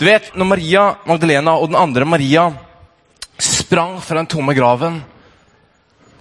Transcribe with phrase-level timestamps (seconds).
[0.00, 2.46] Du vet, når Maria Magdalena og den andre Maria
[3.36, 5.02] sprang fra den tomme graven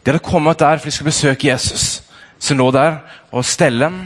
[0.03, 2.01] De hadde kommet der for de skulle besøke Jesus,
[2.39, 2.97] som lå der
[3.31, 4.01] og stelle ham.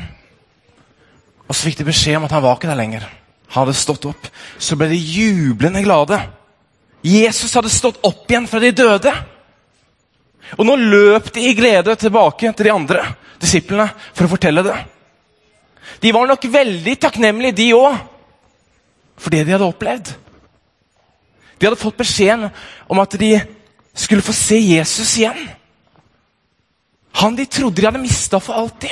[1.47, 3.05] Og så fikk de beskjed om at han var ikke der lenger.
[3.54, 4.29] Han hadde stått opp.
[4.57, 6.18] Så ble de jublende glade.
[7.05, 9.14] Jesus hadde stått opp igjen fra de døde.
[10.58, 13.05] Og nå løp de i glede tilbake til de andre
[13.42, 14.80] disiplene for å fortelle det.
[16.04, 18.02] De var nok veldig takknemlige, de òg,
[19.24, 20.12] for det de hadde opplevd.
[21.58, 22.50] De hadde fått beskjeden
[22.91, 23.38] om at de
[23.95, 25.40] skulle få se Jesus igjen.
[27.22, 28.91] Han de trodde de hadde mista for alltid.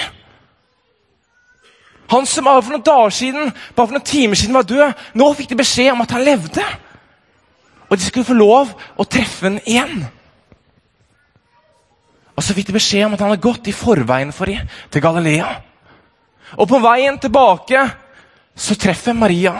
[2.12, 5.03] Han som bare for noen dager siden, bare for noen timer siden var død.
[5.20, 6.63] Nå fikk de beskjed om at han levde.
[7.89, 10.05] Og de skulle få lov å treffe ham igjen.
[12.36, 15.03] Og så fikk de beskjed om at han hadde gått i forveien for dem til
[15.03, 15.50] Galilea.
[16.59, 17.84] Og på veien tilbake
[18.55, 19.55] så treffer Maria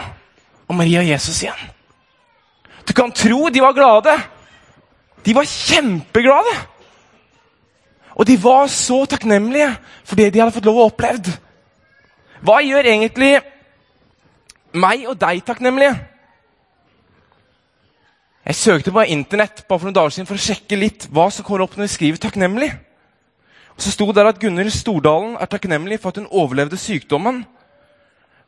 [0.72, 1.64] og Maria og Jesus igjen.
[2.88, 4.16] Du kan tro de var glade.
[5.22, 6.54] De var kjempeglade.
[8.16, 9.70] Og de var så takknemlige
[10.04, 11.28] for det de hadde fått lov å opplevd.
[12.42, 13.36] Hva gjør egentlig
[14.72, 15.94] meg og deg takknemlige?
[18.42, 21.46] Jeg søkte på internett bare for noen dager siden for å sjekke litt hva som
[21.46, 22.74] kommer opp når vi skriver 'takknemlig'.
[23.76, 27.46] Og Så sto det at Gunhild Stordalen er takknemlig for at hun overlevde sykdommen.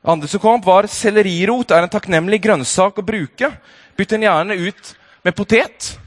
[0.04, 3.52] Andre som kom opp var 'sellerirot er en takknemlig grønnsak å bruke'.
[3.96, 5.98] Bytt den gjerne ut med potet.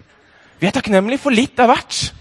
[0.59, 2.13] Vi er takknemlige for litt av hvert.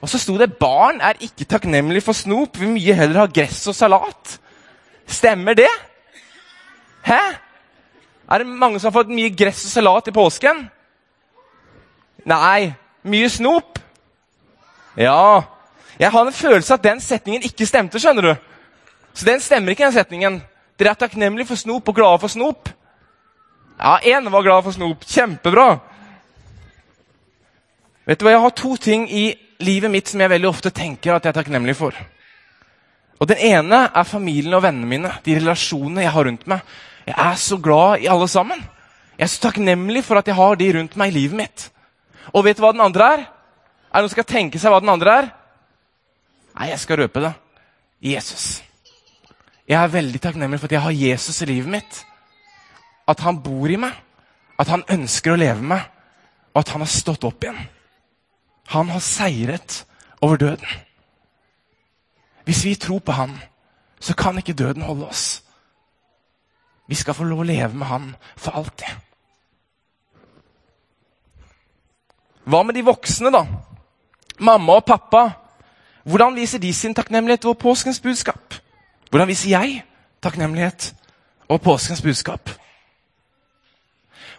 [0.00, 2.56] Og så sto det 'barn er ikke takknemlig for snop'.
[2.58, 4.38] Vi vil mye heller ha gress og salat.
[5.06, 5.68] Stemmer det?
[7.02, 7.20] Hæ?
[8.30, 10.70] Er det mange som har fått mye gress og salat i påsken?
[12.24, 12.74] Nei.
[13.04, 13.78] Mye snop?
[14.96, 15.42] Ja.
[15.98, 18.00] Jeg har en følelse at den setningen ikke stemte.
[18.00, 18.34] skjønner du.
[19.14, 20.42] Så den stemmer ikke, den setningen.
[20.78, 22.70] Dere er takknemlige for snop og glade for snop.
[23.78, 25.04] Ja, én var glad for snop.
[25.04, 25.78] Kjempebra.
[28.06, 31.14] Vet du hva, Jeg har to ting i livet mitt som jeg veldig ofte tenker
[31.14, 31.94] at jeg er takknemlig for.
[33.20, 36.64] Og Den ene er familien og vennene mine, de relasjonene jeg har rundt meg.
[37.06, 38.58] Jeg er så glad i alle sammen.
[39.18, 41.68] Jeg er så takknemlig for at jeg har de rundt meg i livet mitt.
[42.32, 43.24] Og vet du hva den andre er?
[43.92, 45.30] Er det noen som skal tenke seg hva den andre er?
[46.58, 47.32] Nei, jeg skal røpe det.
[48.02, 48.62] Jesus.
[49.68, 52.04] Jeg er veldig takknemlig for at jeg har Jesus i livet mitt.
[53.08, 53.94] At han bor i meg,
[54.58, 55.80] at han ønsker å leve med
[56.52, 57.60] og at han har stått opp igjen.
[58.72, 59.84] Han har seiret
[60.20, 60.66] over døden.
[62.44, 63.38] Hvis vi tror på han,
[64.00, 65.42] så kan ikke døden holde oss.
[66.88, 68.90] Vi skal få lov å leve med han for alltid.
[72.44, 73.46] Hva med de voksne, da?
[74.42, 75.28] Mamma og pappa.
[76.02, 78.58] Hvordan viser de sin takknemlighet over påskens budskap?
[79.12, 79.82] Hvordan viser jeg
[80.24, 80.86] takknemlighet
[81.52, 82.48] og påskens budskap?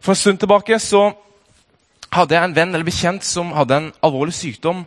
[0.01, 1.11] For en stund tilbake så
[2.09, 4.79] hadde jeg en venn eller bekjent som hadde en alvorlig sykdom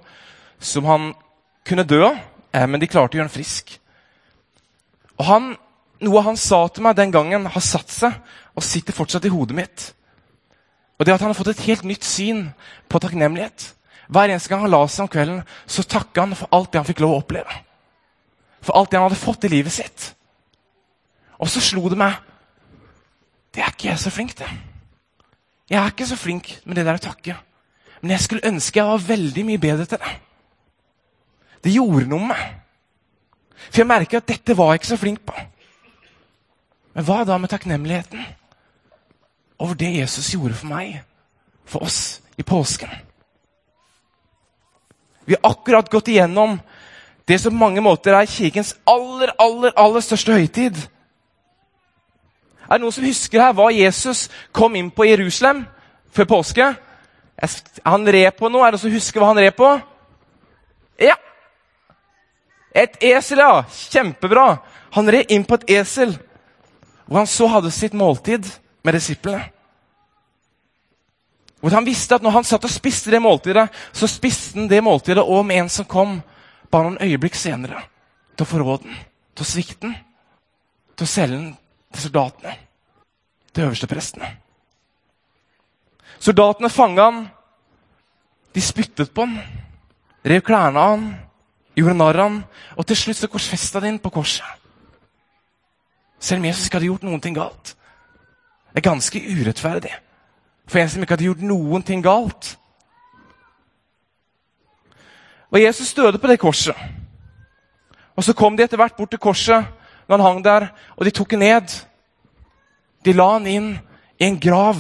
[0.58, 1.12] som han
[1.62, 2.19] kunne dø av,
[2.50, 3.76] eh, men de klarte å gjøre han frisk.
[5.20, 5.47] Og han,
[6.03, 8.18] Noe han sa til meg den gangen, har satt seg
[8.58, 9.94] og sitter fortsatt i hodet mitt.
[10.98, 12.50] Og det at Han har fått et helt nytt syn
[12.88, 13.72] på takknemlighet.
[14.08, 16.86] Hver eneste gang han la seg om kvelden, så takka han for alt det han
[16.91, 17.66] fikk lov å oppleve.
[18.66, 20.10] For alt det han hadde fått i livet sitt.
[21.38, 22.16] Og så slo det meg
[23.54, 24.49] Det er ikke jeg så flink til.
[25.71, 27.37] Jeg er ikke så flink med det der å takke.
[28.03, 30.12] Men jeg skulle ønske jeg var veldig mye bedre til det.
[31.65, 32.50] Det gjorde noe med meg.
[33.71, 35.34] For jeg merker at dette var jeg ikke så flink på.
[36.94, 38.22] Men hva da med takknemligheten
[39.59, 41.00] over det Jesus gjorde for meg,
[41.65, 42.93] for oss, i påsken?
[45.27, 46.60] Vi har akkurat gått igjennom
[47.28, 50.76] det som på mange måter er kirkens aller, aller, aller største høytid.
[52.66, 55.65] Er det noen som husker her hva Jesus kom inn på Jerusalem
[56.15, 56.69] før påske?
[57.84, 58.62] Han red på noe.
[58.62, 59.72] Er det noen som husker hva han red på?
[61.03, 61.16] Ja!
[62.76, 63.65] Et esel, ja.
[63.91, 64.47] Kjempebra.
[64.97, 66.15] Han red inn på et esel,
[67.06, 68.47] hvor han så hadde sitt måltid
[68.86, 69.42] med disiplene.
[71.60, 74.83] Hvor han visste at når han satt og spiste det måltidet, så spiste han det
[74.84, 76.18] måltidet òg med en som kom
[76.77, 77.81] bare noen øyeblikk senere
[78.37, 78.99] til å forråde den,
[79.33, 79.95] til å svikte den,
[80.97, 81.55] til å selge den
[81.93, 82.53] til soldatene,
[83.53, 84.28] til øversteprestene.
[86.21, 87.23] Soldatene fanga han,
[88.53, 89.39] de spyttet på han,
[90.27, 91.09] rev klærne av han,
[91.77, 92.39] gjorde narr av han,
[92.77, 94.45] og til slutt så korsfesta de ham på korset.
[96.21, 97.75] Selv om Jesus ikke hadde gjort noen ting galt.
[98.73, 99.93] Det er ganske urettferdig
[100.67, 102.57] for en som ikke hadde gjort noen ting galt.
[105.56, 106.76] Og Jesus døde på det korset.
[108.16, 109.64] Og Så kom de etter hvert bort til korset
[110.08, 110.66] når han hang der,
[110.97, 111.72] og de tok ham ned.
[113.04, 113.70] De la han inn
[114.20, 114.76] i en grav.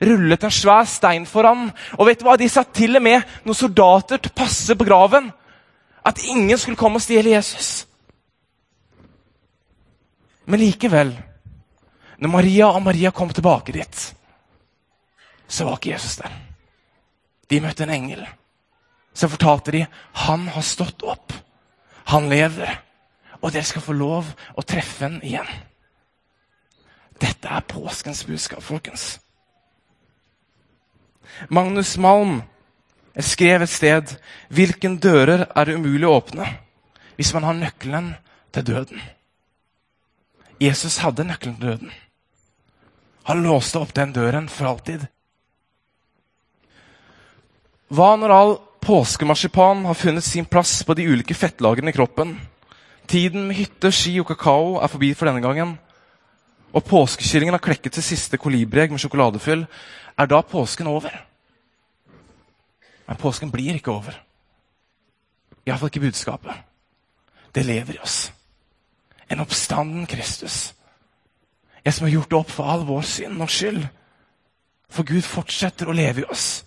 [0.00, 1.66] Rullet en svær stein foran.
[1.98, 2.36] Og vet du hva?
[2.38, 5.32] De satt til og med noen soldater til å passe på graven.
[6.06, 7.86] At ingen skulle komme og stjele Jesus.
[10.46, 11.12] Men likevel,
[12.22, 14.06] når Maria og Maria kom tilbake dit,
[15.48, 16.32] så var ikke Jesus der.
[17.50, 18.24] De møtte en engel.
[19.14, 19.84] Så fortalte de
[20.26, 21.32] han har stått opp.
[22.10, 22.80] Han lever.
[23.40, 25.48] Og dere skal få lov å treffe ham igjen.
[27.20, 29.18] Dette er påskens budskap, folkens.
[31.48, 32.42] Magnus Malm
[33.22, 34.14] skrev et sted
[34.54, 36.48] hvilken dører er det umulig å åpne
[37.14, 38.14] hvis man har nøkkelen
[38.54, 39.02] til døden.
[40.62, 41.92] Jesus hadde nøkkelen til døden.
[43.30, 45.06] Han låste opp den døren for alltid.
[47.94, 48.54] Hva når all
[48.84, 52.36] påskemarsipan har funnet sin plass på de ulike fettlagrene i kroppen?
[53.06, 55.78] Tiden med hytte, ski og kakao er forbi for denne gangen.
[56.72, 59.66] Og påskekyllingen har klekket til siste kolibriegg med sjokoladefyll.
[60.18, 61.14] Er da påsken over?
[63.08, 64.20] Men påsken blir ikke over.
[65.66, 66.52] Iallfall ikke budskapet.
[67.54, 68.32] Det lever i oss.
[69.30, 70.74] En oppstanden Kristus.
[71.84, 73.86] En som har gjort opp for all vår synd og skyld.
[74.90, 76.64] For Gud fortsetter å leve i oss.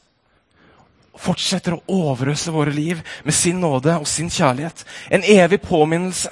[1.17, 4.83] Fortsetter å overøse våre liv med sin nåde og sin kjærlighet.
[5.11, 6.29] En evig påminnelse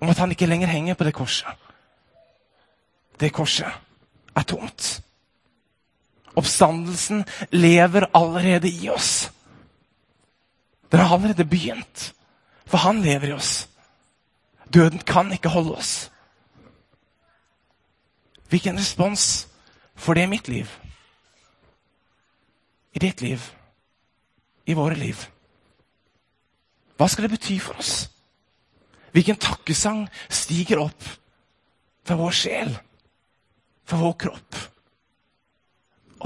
[0.00, 1.48] om at han ikke lenger henger på det korset.
[3.20, 3.72] Det korset
[4.36, 5.00] er tomt.
[6.36, 9.30] Oppstandelsen lever allerede i oss.
[10.92, 12.12] Den har allerede begynt,
[12.66, 13.68] for han lever i oss.
[14.74, 16.10] Døden kan ikke holde oss.
[18.48, 19.48] Hvilken respons
[19.94, 20.70] får det i mitt liv?
[22.92, 23.52] I ditt liv?
[24.66, 25.20] I våre liv?
[26.96, 28.06] Hva skal det bety for oss?
[29.14, 31.06] Hvilken takkesang stiger opp
[32.06, 32.72] fra vår sjel,
[33.86, 34.58] fra vår kropp,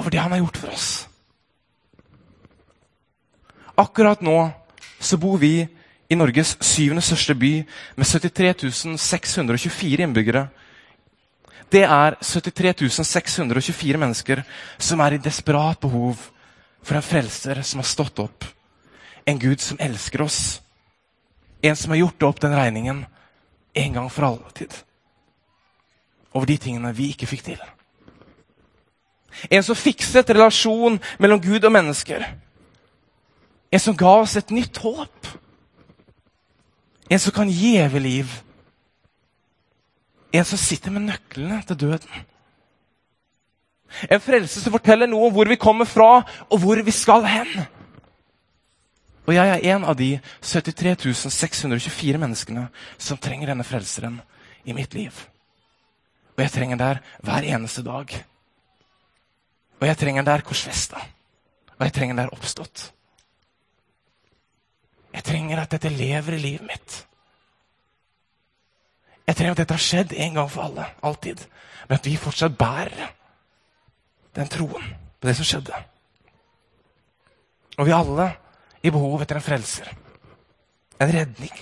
[0.01, 0.89] over det han har gjort for oss?
[3.81, 4.39] Akkurat nå
[5.01, 5.55] så bor vi
[6.11, 7.53] i Norges syvende største by
[7.97, 10.49] med 73 624 innbyggere.
[11.71, 14.43] Det er 73 624 mennesker
[14.77, 16.19] som er i desperat behov
[16.82, 18.44] for en frelser som har stått opp.
[19.25, 20.61] En Gud som elsker oss.
[21.61, 23.05] En som har gjort opp den regningen
[23.73, 24.73] en gang for alltid.
[26.32, 27.61] Over de tingene vi ikke fikk til.
[29.50, 32.25] En som fikset relasjon mellom Gud og mennesker.
[33.71, 35.31] En som ga oss et nytt håp.
[37.11, 38.35] En som kan gi evig liv.
[40.33, 42.26] En som sitter med nøklene til døden.
[44.11, 47.67] En frelse som forteller noe om hvor vi kommer fra, og hvor vi skal hen.
[49.27, 54.21] Og jeg er en av de 73 624 menneskene som trenger denne frelseren
[54.65, 55.15] i mitt liv.
[56.37, 58.15] Og jeg trenger der hver eneste dag.
[59.81, 61.03] Og jeg trenger der korsfesta.
[61.79, 62.91] Og jeg trenger der oppstått.
[65.15, 66.99] Jeg trenger at dette lever i livet mitt.
[69.27, 70.87] Jeg trenger at dette har skjedd en gang for alle.
[71.07, 71.43] Alltid.
[71.89, 73.13] Men at vi fortsatt bærer
[74.37, 75.75] den troen på det som skjedde.
[77.79, 78.31] Og vi alle
[78.82, 79.91] i behov etter en frelser.
[81.00, 81.53] En redning.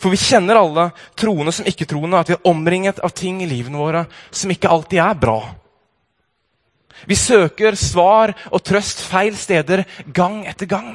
[0.00, 0.88] For vi kjenner alle,
[1.18, 5.02] troende som ikke-troende, at vi er omringet av ting i livene våre som ikke alltid
[5.04, 5.38] er bra.
[7.06, 9.84] Vi søker svar og trøst feil steder
[10.16, 10.94] gang etter gang.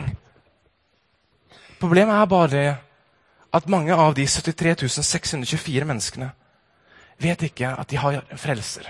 [1.81, 2.69] Problemet er bare det
[3.51, 6.31] at mange av de 73 624 menneskene
[7.21, 8.89] vet ikke at de har en frelser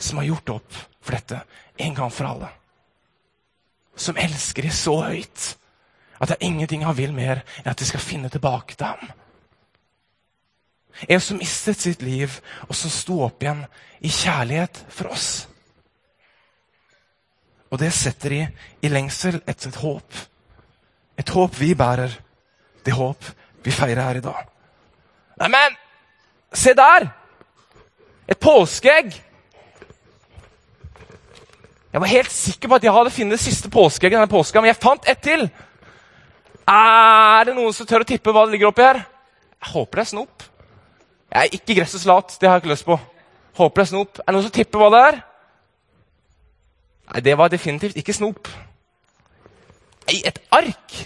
[0.00, 1.40] som har gjort opp for dette
[1.80, 2.48] en gang for alle.
[3.96, 5.46] Som elsker de så høyt
[6.20, 9.12] at det er ingenting han vil mer enn at de skal finne tilbake til ham.
[11.08, 12.34] En som mistet sitt liv,
[12.68, 13.62] og som sto opp igjen
[14.04, 15.28] i kjærlighet for oss.
[17.70, 18.42] Og det setter de
[18.84, 20.18] i lengsel etter et håp
[21.20, 22.12] et håp vi bærer.
[22.84, 23.24] Det håp
[23.64, 24.46] vi feirer her i dag.
[25.40, 25.76] Neimen,
[26.52, 27.10] se der!
[28.28, 29.12] Et påskeegg!
[31.90, 34.78] Jeg var helt sikker på at jeg hadde funnet siste påskeegget denne påska, men jeg
[34.78, 35.48] fant ett til.
[36.70, 39.00] Er det noen som tør å tippe hva det ligger oppi her?
[39.58, 40.44] Jeg håper det er snop.
[41.30, 42.36] Jeg er ikke gressets lat.
[42.38, 42.98] Det har jeg ikke lyst på.
[43.58, 44.20] Håper det er snop.
[44.20, 45.18] Er det noen som tipper hva det er?
[47.10, 48.50] Nei, det var definitivt ikke snop.
[50.06, 51.00] Nei, et ark!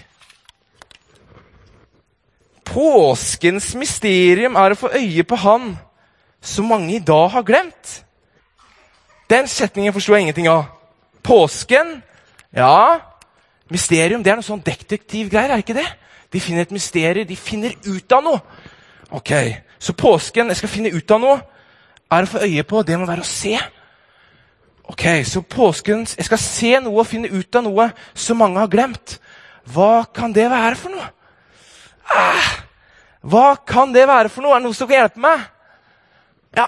[2.65, 5.75] Påskens mysterium er å få øye på Han
[6.45, 7.93] som mange i dag har glemt.
[9.29, 10.74] Den setningen forsto jeg ingenting av.
[11.25, 12.01] Påsken
[12.55, 13.01] Ja,
[13.71, 15.87] mysterium det er noe sånn detektivgreier, er ikke det?
[16.31, 18.41] De finner et mysterium, de finner ut av noe.
[19.11, 19.31] Ok,
[19.79, 21.41] Så påsken, jeg skal finne ut av noe.
[22.11, 23.57] er å få øye på, det må være å se.
[24.87, 28.67] Ok, Så påsken Jeg skal se noe og finne ut av noe som mange har
[28.67, 29.19] glemt.
[29.65, 31.09] Hva kan det være for noe?
[32.05, 32.65] Ah,
[33.23, 34.53] hva kan det være for noe?
[34.53, 35.41] Er det noe som kan hjelpe meg?
[36.55, 36.67] Ja.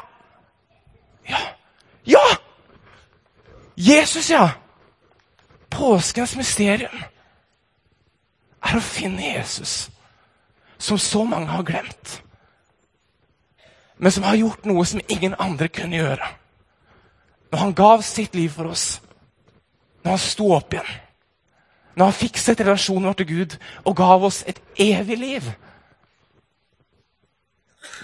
[1.30, 1.57] Ja!
[3.78, 4.50] Jesus, ja!
[5.70, 7.04] Påskens mysterium
[8.66, 9.92] er å finne Jesus,
[10.82, 12.14] som så mange har glemt.
[13.98, 16.30] Men som har gjort noe som ingen andre kunne gjøre.
[17.52, 19.02] Når han gav sitt liv for oss,
[20.02, 20.90] når han sto opp igjen,
[21.98, 23.56] når han fikset relasjonen vår til Gud
[23.86, 25.52] og gav oss et evig liv.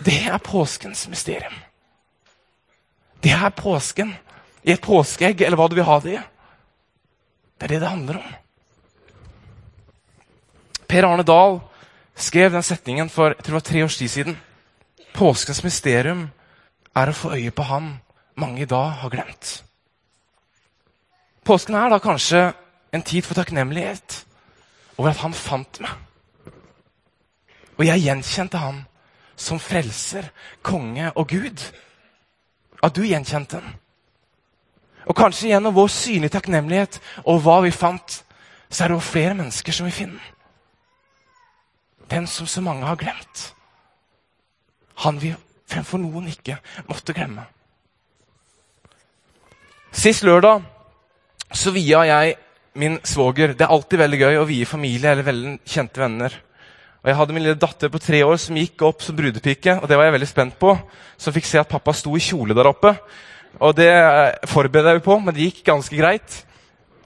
[0.06, 1.54] Det er påskens mysterium.
[3.24, 4.14] Det er påsken
[4.64, 6.22] i et påskeegg, eller hva du vil ha det i.
[7.58, 8.32] Det er det det handler om.
[10.88, 11.60] Per Arne Dahl
[12.16, 14.40] skrev den setningen for jeg tror det var tre års tid siden.
[15.14, 16.28] Påskens mysterium
[16.96, 17.96] er å få øye på Han
[18.36, 19.64] mange i dag har glemt.
[21.44, 22.54] Påsken er da kanskje
[22.94, 24.24] en tid for takknemlighet
[24.98, 25.92] over at han fant meg.
[27.78, 28.84] Og jeg gjenkjente han
[29.36, 30.30] som frelser,
[30.62, 31.64] konge og Gud.
[32.84, 33.80] At du gjenkjente han.
[35.08, 38.22] Og kanskje gjennom vår synlige takknemlighet og hva vi fant,
[38.70, 40.20] så er det også flere mennesker som vil finne
[42.10, 42.28] den.
[42.28, 43.54] Som så mange har glemt.
[45.06, 45.34] Han vi
[45.70, 47.46] fremfor noen ikke måtte glemme.
[49.94, 50.64] Sist lørdag
[51.54, 52.36] så via jeg
[52.82, 53.54] min svoger.
[53.54, 56.34] Det er alltid veldig gøy å vie familie eller veldig kjente venner.
[57.04, 59.80] Og Jeg hadde min lille datter på tre år som gikk opp som brudepike.
[59.82, 60.78] og det var jeg veldig spent på.
[61.18, 62.96] Som fikk se at pappa sto i kjole der oppe.
[63.62, 63.92] Og Det
[64.50, 66.40] forberedte jeg på, men det gikk ganske greit.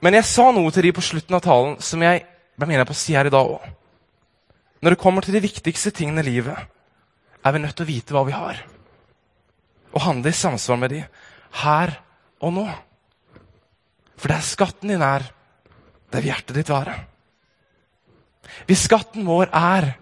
[0.00, 2.24] Men jeg sa noe til de på slutten av talen som jeg
[2.58, 3.64] mener på å si her i dag òg.
[4.82, 6.58] Når det kommer til de viktigste tingene i livet,
[7.44, 8.60] er vi nødt til å vite hva vi har.
[9.94, 11.02] Og handle i samsvar med de
[11.64, 11.94] her
[12.40, 12.66] og nå.
[14.18, 15.26] For der skatten din er,
[16.12, 16.94] der vil hjertet ditt være.
[18.66, 19.92] Hvis skatten vår er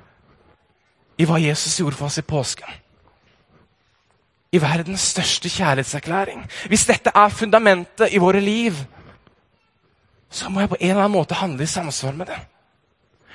[1.17, 2.69] i hva Jesus gjorde for oss i påsken,
[4.53, 8.77] i verdens største kjærlighetserklæring Hvis dette er fundamentet i våre liv,
[10.31, 12.39] så må jeg på en eller annen måte handle i samsvar med det.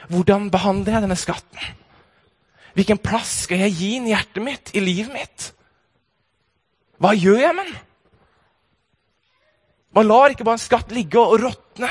[0.09, 1.59] Hvordan behandler jeg denne skatten?
[2.73, 5.51] Hvilken plass skal jeg gi den i hjertet mitt, i livet mitt?
[7.01, 7.79] Hva gjør jeg med den?
[9.95, 11.89] Man lar ikke bare en skatt ligge og råtne.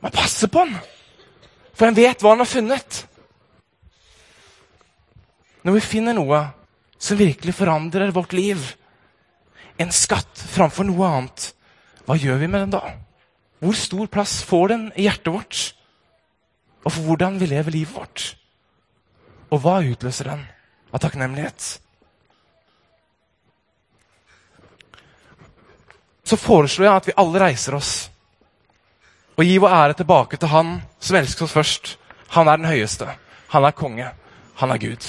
[0.00, 0.76] Man passer på den,
[1.74, 3.00] for en vet hva en har funnet.
[5.66, 6.44] Når vi finner noe
[7.00, 8.60] som virkelig forandrer vårt liv,
[9.80, 11.46] en skatt framfor noe annet,
[12.04, 12.82] hva gjør vi med den da?
[13.60, 15.60] Hvor stor plass får den i hjertet vårt?
[16.84, 18.24] Og for hvordan vi lever livet vårt?
[19.52, 20.44] Og hva utløser den
[20.92, 21.68] av takknemlighet?
[26.24, 27.94] Så foreslår jeg at vi alle reiser oss
[29.40, 31.94] og gir vår ære tilbake til Han som elsker oss først.
[32.36, 33.08] Han er den høyeste.
[33.54, 34.10] Han er konge.
[34.60, 35.06] Han er Gud.